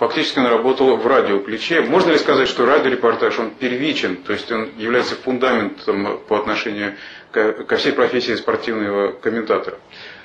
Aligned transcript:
фактически 0.00 0.38
он 0.38 0.46
работал 0.46 0.96
в 0.96 1.06
радиоключе. 1.06 1.82
Можно 1.82 2.12
ли 2.12 2.18
сказать, 2.18 2.48
что 2.48 2.64
радиорепортаж, 2.64 3.38
он 3.38 3.50
первичен, 3.50 4.16
то 4.16 4.32
есть 4.32 4.50
он 4.50 4.70
является 4.78 5.14
фундаментом 5.14 6.18
по 6.26 6.38
отношению 6.38 6.94
ко 7.30 7.76
всей 7.76 7.92
профессии 7.92 8.34
спортивного 8.34 9.12
комментатора? 9.12 9.76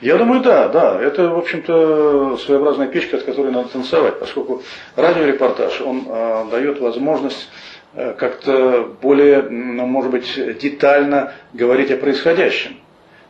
Я 0.00 0.16
думаю, 0.16 0.42
да, 0.42 0.68
да. 0.68 1.02
Это, 1.02 1.28
в 1.28 1.38
общем-то, 1.38 2.36
своеобразная 2.36 2.86
печка, 2.86 3.16
от 3.16 3.24
которой 3.24 3.50
надо 3.50 3.68
танцевать, 3.68 4.20
поскольку 4.20 4.62
радиорепортаж, 4.94 5.80
он 5.80 6.04
э, 6.06 6.44
дает 6.52 6.80
возможность 6.80 7.48
э, 7.94 8.14
как-то 8.14 8.88
более, 9.02 9.42
ну, 9.42 9.86
может 9.86 10.12
быть, 10.12 10.58
детально 10.60 11.34
говорить 11.52 11.90
о 11.90 11.96
происходящем. 11.96 12.76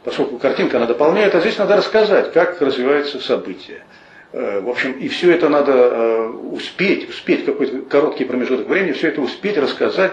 Поскольку 0.04 0.36
картинка 0.36 0.76
она 0.76 0.84
дополняет, 0.84 1.34
а 1.34 1.40
здесь 1.40 1.56
надо 1.56 1.76
рассказать, 1.76 2.34
как 2.34 2.60
развиваются 2.60 3.18
события. 3.18 3.82
Э, 4.36 4.60
в 4.60 4.68
общем, 4.68 4.92
и 4.92 5.06
все 5.06 5.30
это 5.30 5.48
надо 5.48 5.72
э, 5.72 6.26
успеть, 6.50 7.08
успеть 7.08 7.44
какой-то 7.44 7.82
короткий 7.82 8.24
промежуток 8.24 8.66
времени, 8.66 8.90
все 8.90 9.08
это 9.08 9.20
успеть 9.20 9.56
рассказать, 9.56 10.10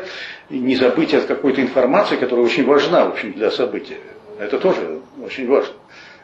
не 0.52 0.75
забыть 0.75 1.16
от 1.16 1.25
какой-то 1.25 1.59
информации, 1.59 2.17
которая 2.17 2.45
очень 2.45 2.63
важна, 2.63 3.05
в 3.05 3.13
общем, 3.13 3.34
для 3.34 3.49
события. 3.49 3.98
Это 4.38 4.59
тоже 4.59 4.99
очень 5.26 5.48
важно. 5.48 5.73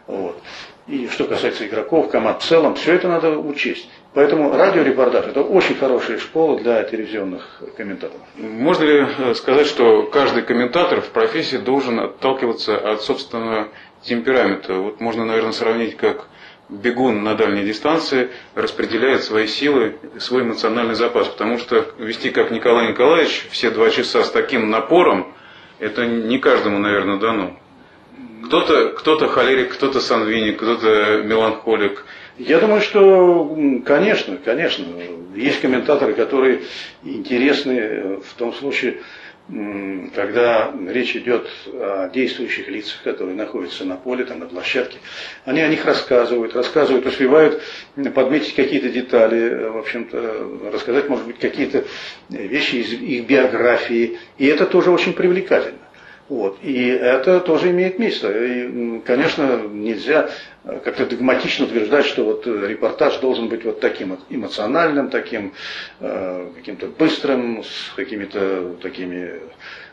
Вот. 0.06 0.40
И 0.86 1.08
что 1.08 1.26
касается 1.26 1.66
игроков, 1.66 2.10
команд 2.10 2.44
в 2.44 2.46
целом, 2.46 2.76
все 2.76 2.94
это 2.94 3.08
надо 3.08 3.40
учесть. 3.40 3.90
Поэтому 4.14 4.56
радиорепортаж– 4.56 5.26
это 5.30 5.42
очень 5.42 5.76
хорошая 5.76 6.20
школа 6.20 6.60
для 6.60 6.84
телевизионных 6.84 7.64
комментаторов. 7.78 8.22
Можно 8.36 8.84
ли 8.84 9.08
э, 9.18 9.34
сказать, 9.34 9.66
что 9.66 10.04
каждый 10.04 10.44
комментатор 10.44 11.02
в 11.02 11.10
профессии 11.10 11.58
должен 11.58 12.00
отталкиваться 12.00 12.78
от 12.78 13.02
собственного 13.02 13.70
темперамента? 14.04 14.76
Вот 14.76 15.02
можно, 15.02 15.26
наверное, 15.26 15.52
сравнить, 15.52 15.98
как 15.98 16.28
бегун 16.70 17.24
на 17.24 17.36
дальней 17.36 17.64
дистанции 17.64 18.30
распределяет 18.56 19.24
свои 19.24 19.48
силы, 19.48 19.96
свой 20.20 20.44
эмоциональный 20.44 20.96
запас. 20.96 21.28
Потому 21.28 21.58
что 21.58 21.86
вести, 21.98 22.30
как 22.30 22.52
Николай 22.52 22.90
Николаевич, 22.90 23.48
все 23.52 23.70
два 23.72 23.90
часа 23.90 24.24
с 24.24 24.32
таким 24.32 24.70
напором, 24.70 25.34
это 25.80 26.06
не 26.06 26.40
каждому, 26.40 26.80
наверное, 26.80 27.18
дано. 27.18 27.58
Кто-то 28.46 28.90
кто 28.90 29.18
холерик, 29.28 29.74
кто-то 29.74 30.00
сангвиник, 30.00 30.58
кто-то 30.58 31.22
меланхолик. 31.24 32.06
Я 32.38 32.60
думаю, 32.60 32.82
что, 32.82 33.58
конечно, 33.86 34.38
конечно, 34.38 34.86
есть 35.36 35.60
комментаторы, 35.60 36.14
которые 36.14 36.62
интересны 37.04 38.20
в 38.20 38.34
том 38.38 38.54
случае, 38.54 39.02
когда 39.50 40.74
речь 40.90 41.16
идет 41.16 41.48
о 41.68 42.10
действующих 42.10 42.68
лицах, 42.68 43.02
которые 43.04 43.36
находятся 43.36 43.86
на 43.86 43.96
поле, 43.96 44.26
там, 44.26 44.40
на 44.40 44.46
площадке, 44.46 44.98
они 45.46 45.62
о 45.62 45.70
них 45.70 45.86
рассказывают, 45.86 46.54
рассказывают, 46.54 47.06
успевают 47.06 47.62
подметить 48.14 48.56
какие-то 48.56 48.90
детали, 48.90 49.70
в 49.70 49.78
общем-то, 49.78 50.70
рассказать, 50.74 51.08
может 51.08 51.26
быть, 51.26 51.40
какие-то 51.40 51.86
вещи 52.30 52.76
из 52.76 52.92
их 52.94 53.26
биографии, 53.26 54.20
и 54.38 54.48
это 54.48 54.66
тоже 54.66 54.92
очень 54.92 55.14
привлекательно. 55.14 55.80
Вот. 56.30 56.58
И 56.62 56.88
это 56.88 57.40
тоже 57.40 57.72
имеет 57.72 58.00
место. 58.00 58.30
И, 58.32 59.00
конечно, 59.00 59.62
нельзя 59.68 60.30
как-то 60.84 61.06
догматично 61.06 61.66
утверждать, 61.66 62.06
что 62.06 62.26
вот 62.26 62.46
репортаж 62.46 63.18
должен 63.20 63.48
быть 63.48 63.64
вот 63.64 63.80
таким 63.80 64.18
эмоциональным, 64.30 65.10
таким 65.10 65.54
э, 66.02 66.50
каким-то 66.56 66.88
быстрым, 66.88 67.64
с 67.64 67.94
какими-то 67.96 68.76
такими 68.82 69.40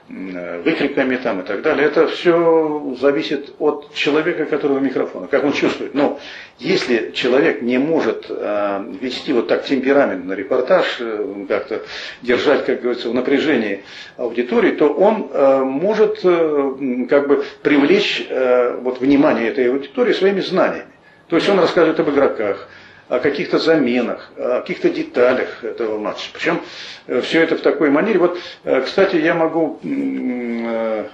выкриками 0.08 1.16
там 1.16 1.40
и 1.40 1.44
так 1.44 1.62
далее. 1.62 1.86
Это 1.86 2.06
все 2.08 2.94
зависит 3.00 3.54
от 3.58 3.94
человека, 3.94 4.44
которого 4.44 4.78
микрофона, 4.78 5.28
как 5.28 5.44
он 5.44 5.52
чувствует. 5.52 5.94
Но 5.94 6.20
если 6.58 7.10
человек 7.12 7.62
не 7.62 7.78
может 7.78 8.26
э, 8.28 8.84
вести 9.00 9.32
вот 9.32 9.48
так 9.48 9.64
темпераментный 9.64 10.36
репортаж, 10.36 10.84
э, 11.00 11.44
как-то 11.48 11.82
держать, 12.22 12.66
как 12.66 12.82
говорится, 12.82 13.08
в 13.08 13.14
напряжении 13.14 13.82
аудитории, 14.18 14.72
то 14.72 14.88
он 14.88 15.30
э, 15.32 15.58
может 15.64 16.20
э, 16.22 17.06
как 17.08 17.26
бы 17.28 17.44
привлечь 17.62 18.26
э, 18.28 18.76
вот, 18.82 19.00
внимание 19.00 19.48
этой 19.48 19.70
аудитории 19.70 20.12
своими 20.12 20.40
знаниями. 20.40 20.88
То 21.28 21.36
есть 21.36 21.48
он 21.48 21.58
рассказывает 21.58 21.98
об 21.98 22.10
игроках, 22.10 22.68
о 23.08 23.18
каких-то 23.18 23.58
заменах, 23.58 24.30
о 24.36 24.60
каких-то 24.60 24.88
деталях 24.90 25.62
этого 25.62 25.98
матча. 25.98 26.30
Причем 26.32 26.60
э, 27.06 27.20
все 27.20 27.42
это 27.42 27.56
в 27.56 27.60
такой 27.60 27.90
манере. 27.90 28.18
Вот, 28.18 28.38
э, 28.64 28.80
кстати, 28.82 29.16
я 29.16 29.34
могу 29.34 29.78
э, 29.82 31.04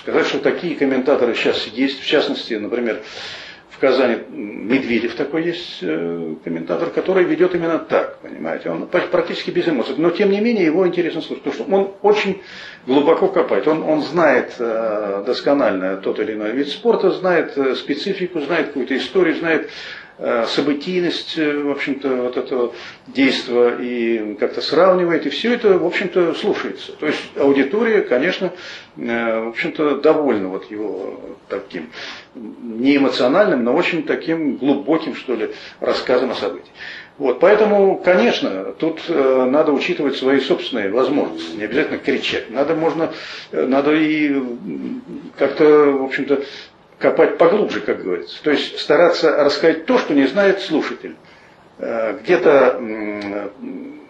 сказать, 0.00 0.26
что 0.26 0.38
такие 0.38 0.76
комментаторы 0.76 1.34
сейчас 1.34 1.66
есть. 1.66 2.00
В 2.00 2.06
частности, 2.06 2.54
например, 2.54 3.02
в 3.70 3.78
Казани 3.78 4.18
Медведев 4.30 5.16
такой 5.16 5.46
есть 5.46 5.80
комментатор, 5.80 6.90
который 6.90 7.24
ведет 7.24 7.56
именно 7.56 7.80
так, 7.80 8.18
понимаете, 8.20 8.70
он 8.70 8.86
практически 8.86 9.50
без 9.50 9.66
эмоций, 9.66 9.96
но 9.98 10.10
тем 10.10 10.30
не 10.30 10.40
менее 10.40 10.64
его 10.64 10.86
интересно 10.86 11.20
слушать, 11.20 11.42
потому 11.42 11.64
что 11.64 11.74
он 11.74 11.90
очень 12.02 12.40
глубоко 12.86 13.26
копает, 13.26 13.66
он, 13.66 13.82
он 13.82 14.02
знает 14.02 14.54
досконально 14.58 15.96
тот 15.96 16.20
или 16.20 16.34
иной 16.34 16.52
вид 16.52 16.68
спорта, 16.68 17.10
знает 17.10 17.58
специфику, 17.76 18.40
знает 18.42 18.68
какую-то 18.68 18.96
историю, 18.96 19.34
знает 19.34 19.68
событийность, 20.46 21.36
э, 21.38 21.58
в 21.58 21.70
общем-то, 21.70 22.08
вот 22.08 22.36
этого 22.36 22.72
действия 23.08 23.76
и 23.80 24.34
как-то 24.38 24.60
сравнивает, 24.60 25.26
и 25.26 25.30
все 25.30 25.54
это, 25.54 25.76
в 25.76 25.84
общем-то, 25.84 26.34
слушается. 26.34 26.92
То 26.92 27.06
есть 27.06 27.20
аудитория, 27.36 28.02
конечно, 28.02 28.52
э, 28.96 29.44
в 29.44 29.48
общем-то, 29.48 29.96
довольна 29.96 30.48
вот 30.48 30.70
его 30.70 31.20
таким 31.48 31.90
не 32.34 32.96
эмоциональным, 32.96 33.64
но 33.64 33.74
очень 33.74 34.04
таким 34.04 34.56
глубоким, 34.56 35.16
что 35.16 35.34
ли, 35.34 35.50
рассказом 35.80 36.30
о 36.30 36.34
событии. 36.36 36.70
Вот, 37.18 37.40
поэтому, 37.40 37.96
конечно, 37.98 38.72
тут 38.78 39.00
э, 39.08 39.44
надо 39.50 39.72
учитывать 39.72 40.16
свои 40.16 40.38
собственные 40.38 40.90
возможности, 40.90 41.56
не 41.56 41.64
обязательно 41.64 41.98
кричать. 41.98 42.50
Надо, 42.50 42.74
можно, 42.74 43.12
надо 43.52 43.94
и 43.94 44.40
как-то, 45.36 45.64
в 45.64 46.04
общем-то, 46.04 46.44
копать 47.04 47.36
поглубже, 47.36 47.80
как 47.82 48.02
говорится. 48.02 48.42
То 48.42 48.50
есть 48.50 48.78
стараться 48.78 49.30
рассказать 49.44 49.84
то, 49.84 49.98
что 49.98 50.14
не 50.14 50.26
знает 50.26 50.60
слушатель. 50.62 51.16
Э, 51.78 52.16
где-то 52.22 52.80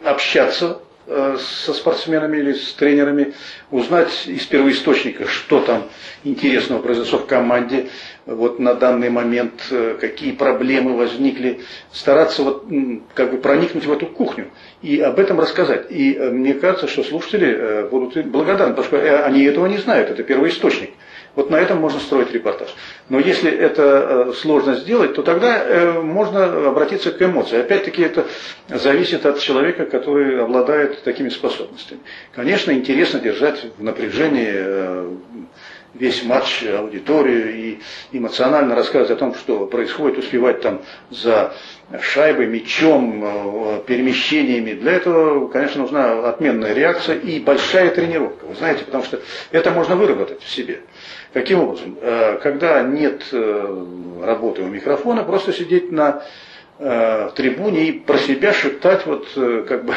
общаться 0.05 0.79
э, 1.09 1.37
со 1.41 1.73
спортсменами 1.75 2.37
или 2.37 2.53
с 2.53 2.73
тренерами, 2.75 3.35
узнать 3.73 4.29
из 4.29 4.45
первоисточника, 4.47 5.27
что 5.27 5.59
там 5.63 5.89
интересного 6.23 6.83
произошло 6.83 7.19
в 7.19 7.27
команде, 7.27 7.89
вот 8.27 8.61
на 8.61 8.75
данный 8.75 9.11
момент, 9.11 9.55
э, 9.73 9.97
какие 10.01 10.31
проблемы 10.31 10.97
возникли, 10.97 11.63
стараться 11.93 12.45
вот 12.45 12.67
как 13.15 13.33
бы 13.33 13.39
проникнуть 13.39 13.87
в 13.87 13.93
эту 13.93 14.07
кухню 14.07 14.53
и 14.83 15.01
об 15.01 15.19
этом 15.19 15.41
рассказать. 15.41 15.87
И 15.91 16.17
мне 16.17 16.55
кажется, 16.55 16.87
что 16.87 17.03
слушатели 17.03 17.89
будут 17.91 18.25
благодарны, 18.27 18.73
потому 18.75 18.87
что 18.87 19.25
они 19.27 19.43
этого 19.43 19.67
не 19.67 19.79
знают, 19.79 20.11
это 20.11 20.23
первоисточник. 20.23 20.91
Вот 21.37 21.51
на 21.51 21.57
этом 21.57 21.79
можно 21.79 21.99
строить 21.99 22.33
репортаж. 22.33 22.69
Но 23.09 23.19
если 23.19 23.51
это 23.51 24.27
э, 24.29 24.33
сложно 24.35 24.77
сделать, 24.77 25.15
то 25.15 25.23
тогда 25.23 25.65
э, 25.65 26.01
можно 26.01 26.69
обратиться 26.69 27.11
к 27.11 27.21
эмоции. 27.21 27.59
Опять-таки 27.59 28.03
это 28.03 28.27
зависит 28.69 29.27
от 29.27 29.41
человека, 29.41 29.87
который 29.87 30.41
обладает 30.43 31.03
такими 31.03 31.29
способностями. 31.31 32.01
Конечно, 32.35 32.71
интересно 32.71 33.19
держать 33.19 33.65
в 33.77 33.83
напряжении 33.83 34.53
э, 34.55 35.09
весь 35.95 36.25
матч, 36.25 36.65
аудиторию 36.65 37.55
и 37.55 37.79
эмоционально 38.13 38.75
рассказывать 38.75 39.11
о 39.13 39.17
том, 39.17 39.35
что 39.35 39.67
происходит, 39.67 40.19
успевать 40.19 40.61
там 40.61 40.81
за 41.11 41.55
шайбой, 42.01 42.47
мячом, 42.47 43.83
перемещениями. 43.87 44.73
Для 44.73 44.93
этого, 44.93 45.49
конечно, 45.49 45.83
нужна 45.83 46.29
отменная 46.29 46.75
реакция 46.75 47.17
и 47.17 47.39
большая 47.41 47.91
тренировка. 47.91 48.47
Вы 48.47 48.55
знаете, 48.55 48.85
потому 48.85 49.05
что 49.05 49.21
это 49.51 49.71
можно 49.71 49.97
выработать 49.97 50.43
в 50.43 50.51
себе. 50.51 50.81
Каким 51.35 51.61
образом? 51.61 51.99
Э, 52.01 52.39
когда 52.41 52.83
нет 52.83 53.25
э, 53.33 53.87
работы 54.23 54.63
у 54.63 54.67
микрофона, 54.67 55.25
просто 55.25 55.53
сидеть 55.53 55.91
на 55.91 56.23
э, 56.79 57.31
трибуне 57.35 57.89
и 57.89 57.93
про 57.93 58.19
себя 58.19 58.53
шептать, 58.53 59.07
вот 59.07 59.29
как 59.35 59.85
бы 59.85 59.95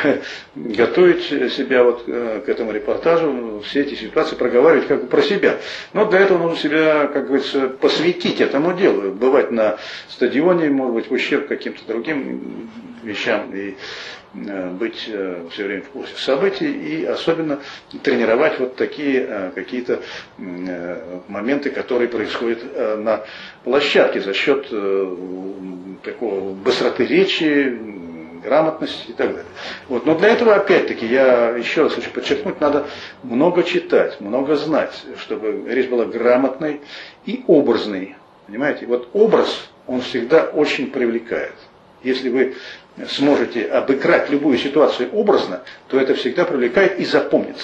готовить 0.56 1.24
себя 1.53 1.83
вот 1.83 2.03
к 2.06 2.50
этому 2.50 2.71
репортажу, 2.71 3.62
все 3.65 3.81
эти 3.81 3.95
ситуации 3.95 4.35
проговаривать 4.35 4.88
как 4.88 5.01
бы 5.01 5.07
про 5.07 5.21
себя. 5.21 5.57
Но 5.94 6.06
для 6.06 6.19
этого 6.19 6.38
нужно 6.38 6.57
себя, 6.57 7.07
как 7.07 7.27
говорится, 7.27 7.69
посвятить 7.69 8.41
этому 8.41 8.74
делу, 8.74 9.12
бывать 9.12 9.51
на 9.51 9.77
стадионе, 10.09 10.69
может 10.69 10.94
быть, 10.95 11.07
в 11.09 11.13
ущерб 11.13 11.47
каким-то 11.47 11.81
другим 11.88 12.69
вещам 13.03 13.53
и 13.56 13.75
Э, 14.45 14.69
быть 14.71 15.06
э, 15.07 15.47
все 15.51 15.63
время 15.65 15.81
в 15.83 15.89
курсе 15.89 16.15
событий 16.18 16.71
и 16.71 17.06
особенно 17.06 17.59
тренировать 18.03 18.59
вот 18.59 18.75
такие 18.75 19.25
э, 19.27 19.51
какие-то 19.56 20.01
моменты, 21.27 21.69
которые 21.69 22.09
происходят 22.09 22.59
на 23.00 23.24
площадке 23.63 24.21
за 24.21 24.33
счет 24.33 24.68
такого 26.03 26.53
быстроты 26.67 27.05
речи, 27.05 27.79
грамотности 28.43 29.11
и 29.11 29.13
так 29.13 29.29
далее. 29.29 29.45
Вот. 29.87 30.05
Но 30.05 30.15
для 30.15 30.29
этого, 30.29 30.53
опять-таки, 30.53 31.05
я 31.05 31.51
еще 31.51 31.83
раз 31.83 31.93
хочу 31.93 32.09
подчеркнуть, 32.09 32.59
надо 32.59 32.87
много 33.23 33.63
читать, 33.63 34.19
много 34.19 34.57
знать, 34.57 34.93
чтобы 35.17 35.63
речь 35.69 35.87
была 35.87 36.05
грамотной 36.05 36.81
и 37.25 37.43
образной. 37.47 38.15
Понимаете? 38.47 38.85
Вот 38.85 39.09
образ, 39.13 39.69
он 39.87 40.01
всегда 40.01 40.43
очень 40.43 40.91
привлекает. 40.91 41.53
Если 42.03 42.29
вы 42.29 42.55
сможете 43.09 43.65
обыграть 43.65 44.29
любую 44.29 44.57
ситуацию 44.57 45.09
образно, 45.13 45.61
то 45.87 45.97
это 45.97 46.15
всегда 46.15 46.43
привлекает 46.43 46.99
и 46.99 47.05
запомнится. 47.05 47.63